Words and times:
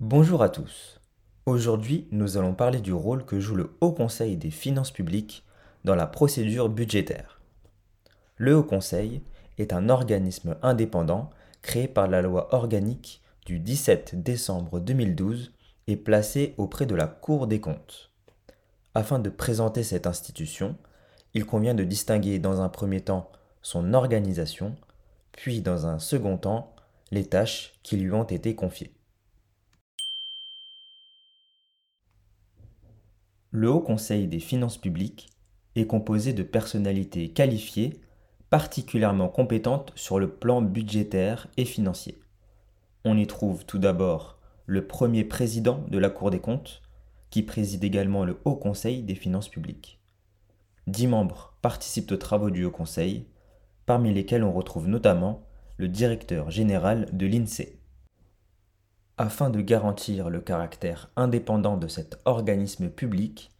Bonjour 0.00 0.44
à 0.44 0.48
tous. 0.48 1.00
Aujourd'hui, 1.44 2.06
nous 2.12 2.36
allons 2.36 2.54
parler 2.54 2.80
du 2.80 2.92
rôle 2.92 3.24
que 3.24 3.40
joue 3.40 3.56
le 3.56 3.76
Haut 3.80 3.90
Conseil 3.90 4.36
des 4.36 4.52
finances 4.52 4.92
publiques 4.92 5.44
dans 5.82 5.96
la 5.96 6.06
procédure 6.06 6.68
budgétaire. 6.68 7.40
Le 8.36 8.56
Haut 8.56 8.62
Conseil 8.62 9.22
est 9.58 9.72
un 9.72 9.88
organisme 9.88 10.56
indépendant 10.62 11.30
créé 11.62 11.88
par 11.88 12.06
la 12.06 12.22
loi 12.22 12.54
organique 12.54 13.22
du 13.44 13.58
17 13.58 14.22
décembre 14.22 14.78
2012 14.78 15.50
et 15.88 15.96
placé 15.96 16.54
auprès 16.58 16.86
de 16.86 16.94
la 16.94 17.08
Cour 17.08 17.48
des 17.48 17.60
comptes. 17.60 18.12
Afin 18.94 19.18
de 19.18 19.30
présenter 19.30 19.82
cette 19.82 20.06
institution, 20.06 20.76
il 21.34 21.44
convient 21.44 21.74
de 21.74 21.82
distinguer 21.82 22.38
dans 22.38 22.60
un 22.60 22.68
premier 22.68 23.00
temps 23.00 23.32
son 23.62 23.92
organisation, 23.94 24.76
puis 25.32 25.60
dans 25.60 25.86
un 25.86 25.98
second 25.98 26.36
temps 26.36 26.72
les 27.10 27.24
tâches 27.24 27.72
qui 27.82 27.96
lui 27.96 28.12
ont 28.12 28.22
été 28.22 28.54
confiées. 28.54 28.92
Le 33.60 33.68
Haut 33.68 33.80
Conseil 33.80 34.28
des 34.28 34.38
finances 34.38 34.78
publiques 34.78 35.30
est 35.74 35.88
composé 35.88 36.32
de 36.32 36.44
personnalités 36.44 37.30
qualifiées, 37.30 38.00
particulièrement 38.50 39.26
compétentes 39.26 39.90
sur 39.96 40.20
le 40.20 40.30
plan 40.30 40.62
budgétaire 40.62 41.48
et 41.56 41.64
financier. 41.64 42.20
On 43.04 43.18
y 43.18 43.26
trouve 43.26 43.66
tout 43.66 43.80
d'abord 43.80 44.38
le 44.66 44.86
premier 44.86 45.24
président 45.24 45.84
de 45.88 45.98
la 45.98 46.08
Cour 46.08 46.30
des 46.30 46.38
comptes, 46.38 46.82
qui 47.30 47.42
préside 47.42 47.82
également 47.82 48.24
le 48.24 48.38
Haut 48.44 48.54
Conseil 48.54 49.02
des 49.02 49.16
finances 49.16 49.48
publiques. 49.48 49.98
Dix 50.86 51.08
membres 51.08 51.56
participent 51.60 52.12
aux 52.12 52.16
travaux 52.16 52.50
du 52.50 52.64
Haut 52.64 52.70
Conseil, 52.70 53.26
parmi 53.86 54.14
lesquels 54.14 54.44
on 54.44 54.52
retrouve 54.52 54.86
notamment 54.86 55.42
le 55.78 55.88
directeur 55.88 56.52
général 56.52 57.08
de 57.12 57.26
l'INSEE. 57.26 57.80
Afin 59.20 59.50
de 59.50 59.60
garantir 59.60 60.30
le 60.30 60.40
caractère 60.40 61.10
indépendant 61.16 61.76
de 61.76 61.88
cet 61.88 62.20
organisme 62.24 62.88
public, 62.88 63.50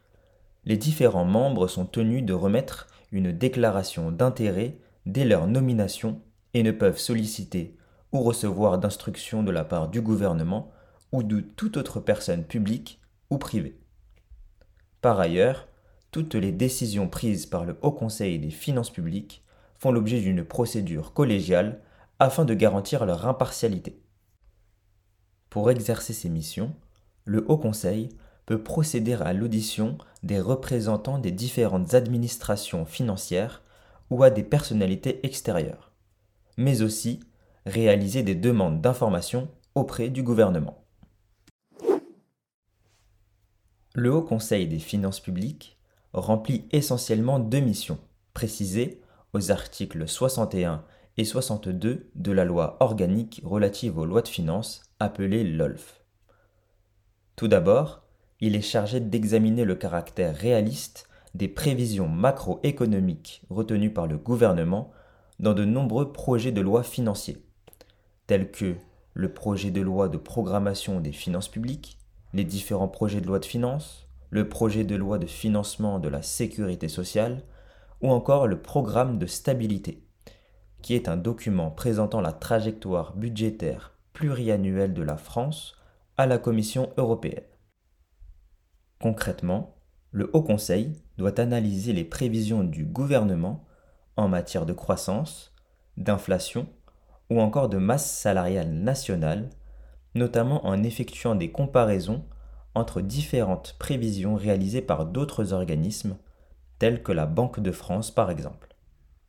les 0.65 0.77
différents 0.77 1.25
membres 1.25 1.67
sont 1.67 1.85
tenus 1.85 2.23
de 2.23 2.33
remettre 2.33 2.87
une 3.11 3.33
déclaration 3.33 4.13
d'intérêt 4.13 4.79
dès 5.05 5.25
leur 5.25 5.49
nomination 5.49 6.21
et 6.55 6.63
ne 6.63 6.71
peuvent 6.71 7.01
solliciter 7.01 7.77
ou 8.13 8.21
recevoir 8.21 8.79
d'instructions 8.79 9.43
de 9.43 9.51
la 9.51 9.65
part 9.65 9.89
du 9.89 10.01
gouvernement 10.01 10.71
ou 11.11 11.25
de 11.25 11.41
toute 11.41 11.77
autre 11.77 11.99
personne 11.99 12.45
publique 12.45 13.01
ou 13.29 13.37
privée. 13.39 13.81
Par 15.01 15.19
ailleurs, 15.19 15.67
toutes 16.13 16.37
les 16.37 16.53
décisions 16.53 17.09
prises 17.09 17.47
par 17.47 17.65
le 17.65 17.77
Haut 17.83 17.91
Conseil 17.91 18.39
des 18.39 18.51
finances 18.51 18.91
publiques 18.91 19.43
font 19.77 19.91
l'objet 19.91 20.21
d'une 20.21 20.45
procédure 20.45 21.15
collégiale 21.15 21.81
afin 22.21 22.45
de 22.45 22.55
garantir 22.55 23.05
leur 23.07 23.27
impartialité. 23.27 24.01
Pour 25.51 25.71
exercer 25.71 26.13
ces 26.13 26.29
missions, 26.29 26.75
le 27.25 27.45
Haut 27.49 27.59
Conseil 27.59 28.11
peut 28.47 28.63
procéder 28.63 29.15
à 29.15 29.33
l'audition 29.33 29.99
des 30.23 30.41
représentants 30.41 31.19
des 31.19 31.33
différentes 31.33 31.95
administrations 31.95 32.87
financières 32.87 33.63
ou 34.11 34.23
à 34.23 34.31
des 34.31 34.43
personnalités 34.43 35.25
extérieures, 35.27 35.93
mais 36.57 36.83
aussi 36.83 37.21
réaliser 37.67 38.23
des 38.23 38.35
demandes 38.35 38.81
d'information 38.81 39.51
auprès 39.75 40.09
du 40.09 40.23
gouvernement. 40.23 40.85
Le 43.95 44.13
Haut 44.13 44.23
Conseil 44.23 44.67
des 44.67 44.79
finances 44.79 45.21
publiques 45.21 45.79
remplit 46.13 46.67
essentiellement 46.73 47.39
deux 47.39 47.61
missions, 47.61 47.99
précisées 48.33 49.01
aux 49.33 49.51
articles 49.51 50.09
61 50.09 50.85
et 51.17 51.25
62 51.25 52.11
de 52.15 52.33
la 52.33 52.45
loi 52.45 52.77
organique 52.81 53.43
relative 53.45 53.99
aux 53.99 54.07
lois 54.07 54.23
de 54.23 54.29
finances 54.29 54.88
appelée 55.01 55.45
LOLF. 55.45 56.03
Tout 57.37 57.49
d'abord, 57.49 58.03
il 58.41 58.57
est 58.57 58.63
chargé 58.63 59.01
d'examiner 59.01 59.65
le 59.65 59.75
caractère 59.75 60.35
réaliste 60.35 61.09
des 61.35 61.49
prévisions 61.49 62.09
macroéconomiques 62.09 63.43
retenues 63.51 63.93
par 63.93 64.07
le 64.07 64.19
gouvernement 64.19 64.91
dans 65.39 65.55
de 65.55 65.65
nombreux 65.65 66.13
projets 66.13 66.53
de 66.53 66.61
loi 66.61 66.83
financiers, 66.83 67.45
tels 68.27 68.51
que 68.51 68.75
le 69.15 69.33
projet 69.33 69.71
de 69.71 69.81
loi 69.81 70.09
de 70.09 70.19
programmation 70.19 71.01
des 71.01 71.13
finances 71.13 71.49
publiques, 71.49 71.99
les 72.33 72.45
différents 72.45 72.89
projets 72.89 73.21
de 73.21 73.27
loi 73.27 73.39
de 73.39 73.45
finances, 73.45 74.09
le 74.31 74.49
projet 74.49 74.85
de 74.85 74.97
loi 74.97 75.19
de 75.19 75.27
financement 75.27 75.99
de 75.99 76.09
la 76.09 76.23
sécurité 76.23 76.89
sociale, 76.89 77.43
ou 78.01 78.11
encore 78.11 78.47
le 78.47 78.61
programme 78.61 79.19
de 79.19 79.27
stabilité 79.27 80.05
qui 80.83 80.95
est 80.95 81.09
un 81.09 81.17
document 81.17 81.71
présentant 81.71 82.21
la 82.21 82.33
trajectoire 82.33 83.17
budgétaire 83.17 83.98
pluriannuelle 84.19 84.95
de 84.95 85.03
la 85.03 85.17
France 85.17 85.77
à 86.17 86.27
la 86.27 86.39
Commission 86.39 86.91
européenne. 86.97 87.47
Concrètement, 89.01 89.77
le 90.11 90.29
Haut 90.33 90.43
Conseil 90.43 90.93
doit 91.19 91.39
analyser 91.39 91.93
les 91.93 92.03
prévisions 92.03 92.65
du 92.65 92.85
gouvernement 92.85 93.65
en 94.17 94.27
matière 94.27 94.67
de 94.67 94.73
croissance, 94.73 95.55
d'inflation 95.97 96.67
ou 97.31 97.41
encore 97.41 97.69
de 97.69 97.79
masse 97.79 98.11
salariale 98.11 98.73
nationale, 98.73 99.51
notamment 100.17 100.67
en 100.67 100.83
effectuant 100.83 101.37
des 101.37 101.53
comparaisons 101.53 102.25
entre 102.75 103.01
différentes 103.01 103.77
prévisions 103.79 104.35
réalisées 104.35 104.83
par 104.83 105.07
d'autres 105.07 105.53
organismes, 105.53 106.17
tels 106.81 107.05
que 107.05 107.13
la 107.13 107.27
Banque 107.27 107.61
de 107.61 107.71
France 107.71 108.11
par 108.11 108.33
exemple. 108.33 108.75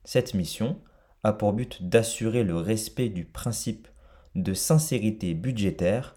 Cette 0.04 0.34
mission 0.34 0.82
a 1.22 1.32
pour 1.32 1.54
but 1.54 1.88
d'assurer 1.88 2.44
le 2.44 2.58
respect 2.58 3.10
du 3.10 3.26
principe 3.26 3.88
de 4.36 4.54
sincérité 4.54 5.34
budgétaire 5.34 6.16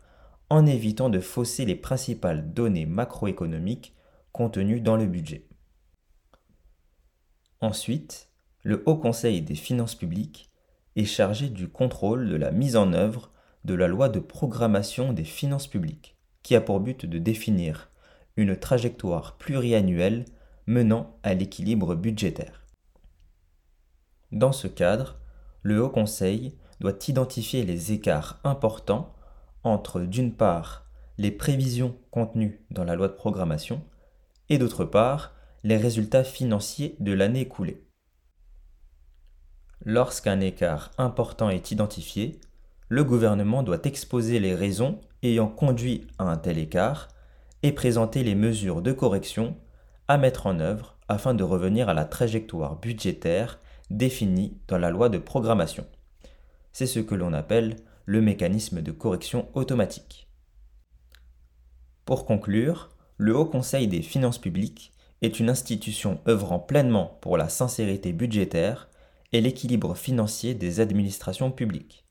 en 0.50 0.66
évitant 0.66 1.08
de 1.08 1.20
fausser 1.20 1.64
les 1.64 1.74
principales 1.74 2.52
données 2.52 2.86
macroéconomiques 2.86 3.94
contenues 4.32 4.80
dans 4.80 4.96
le 4.96 5.06
budget. 5.06 5.46
Ensuite, 7.60 8.28
le 8.62 8.82
Haut 8.86 8.96
Conseil 8.96 9.42
des 9.42 9.54
finances 9.54 9.94
publiques 9.94 10.50
est 10.96 11.04
chargé 11.04 11.48
du 11.48 11.68
contrôle 11.68 12.28
de 12.28 12.36
la 12.36 12.50
mise 12.50 12.76
en 12.76 12.92
œuvre 12.92 13.32
de 13.64 13.74
la 13.74 13.88
loi 13.88 14.08
de 14.08 14.18
programmation 14.18 15.12
des 15.12 15.24
finances 15.24 15.68
publiques, 15.68 16.16
qui 16.42 16.54
a 16.54 16.60
pour 16.60 16.80
but 16.80 17.06
de 17.06 17.18
définir 17.18 17.90
une 18.36 18.56
trajectoire 18.56 19.36
pluriannuelle 19.36 20.24
menant 20.66 21.18
à 21.22 21.34
l'équilibre 21.34 21.94
budgétaire. 21.94 22.66
Dans 24.32 24.52
ce 24.52 24.66
cadre, 24.66 25.20
le 25.62 25.82
Haut 25.82 25.90
Conseil 25.90 26.56
doit 26.82 26.98
identifier 27.06 27.65
les 27.65 27.93
écarts 27.93 28.41
importants 28.43 29.15
entre, 29.62 30.00
d'une 30.00 30.34
part, 30.34 30.84
les 31.16 31.31
prévisions 31.31 31.97
contenues 32.10 32.66
dans 32.72 32.82
la 32.82 32.97
loi 32.97 33.06
de 33.06 33.12
programmation 33.12 33.84
et, 34.48 34.59
d'autre 34.59 34.84
part, 34.84 35.32
les 35.62 35.76
résultats 35.76 36.25
financiers 36.25 36.97
de 36.98 37.12
l'année 37.12 37.43
écoulée. 37.43 37.87
Lorsqu'un 39.84 40.41
écart 40.41 40.91
important 40.98 41.50
est 41.50 41.70
identifié, 41.70 42.41
le 42.88 43.04
gouvernement 43.04 43.62
doit 43.62 43.84
exposer 43.84 44.41
les 44.41 44.56
raisons 44.56 45.00
ayant 45.22 45.47
conduit 45.47 46.09
à 46.19 46.25
un 46.25 46.37
tel 46.37 46.59
écart 46.59 47.06
et 47.62 47.70
présenter 47.70 48.25
les 48.25 48.34
mesures 48.34 48.82
de 48.82 48.91
correction 48.91 49.56
à 50.09 50.19
mettre 50.19 50.49
en 50.49 50.59
œuvre 50.59 50.99
afin 51.06 51.32
de 51.32 51.44
revenir 51.44 51.88
à 51.88 51.94
la 51.94 52.06
trajectoire 52.06 52.75
budgétaire 52.75 53.60
défini 53.88 54.59
dans 54.66 54.78
la 54.78 54.91
loi 54.91 55.09
de 55.09 55.19
programmation. 55.19 55.87
C'est 56.72 56.86
ce 56.86 57.00
que 57.00 57.14
l'on 57.14 57.32
appelle 57.32 57.76
le 58.04 58.20
mécanisme 58.20 58.82
de 58.82 58.92
correction 58.92 59.48
automatique. 59.54 60.28
Pour 62.04 62.26
conclure, 62.26 62.90
le 63.16 63.36
Haut 63.36 63.46
Conseil 63.46 63.86
des 63.86 64.02
finances 64.02 64.38
publiques 64.38 64.92
est 65.20 65.38
une 65.38 65.50
institution 65.50 66.20
œuvrant 66.26 66.58
pleinement 66.58 67.18
pour 67.20 67.36
la 67.36 67.48
sincérité 67.48 68.12
budgétaire 68.12 68.88
et 69.32 69.40
l'équilibre 69.40 69.94
financier 69.94 70.54
des 70.54 70.80
administrations 70.80 71.52
publiques. 71.52 72.06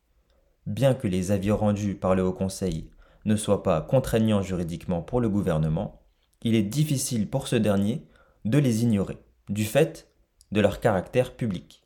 Bien 0.65 0.93
que 0.93 1.07
les 1.07 1.31
avis 1.31 1.51
rendus 1.51 1.95
par 1.95 2.15
le 2.15 2.23
Haut 2.23 2.33
Conseil 2.33 2.89
ne 3.25 3.35
soient 3.35 3.63
pas 3.63 3.81
contraignants 3.81 4.41
juridiquement 4.41 5.01
pour 5.01 5.19
le 5.19 5.29
gouvernement, 5.29 6.01
il 6.43 6.55
est 6.55 6.63
difficile 6.63 7.29
pour 7.29 7.47
ce 7.47 7.55
dernier 7.55 8.07
de 8.45 8.57
les 8.57 8.83
ignorer, 8.83 9.17
du 9.49 9.65
fait 9.65 10.07
de 10.51 10.61
leur 10.61 10.79
caractère 10.79 11.35
public. 11.35 11.83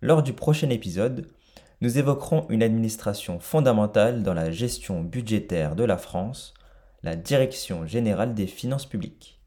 Lors 0.00 0.22
du 0.22 0.32
prochain 0.32 0.70
épisode, 0.70 1.28
nous 1.82 1.98
évoquerons 1.98 2.46
une 2.48 2.62
administration 2.62 3.40
fondamentale 3.40 4.22
dans 4.22 4.34
la 4.34 4.52
gestion 4.52 5.02
budgétaire 5.02 5.74
de 5.74 5.82
la 5.82 5.96
France, 5.96 6.54
la 7.02 7.16
Direction 7.16 7.86
générale 7.86 8.34
des 8.34 8.46
finances 8.46 8.86
publiques. 8.86 9.41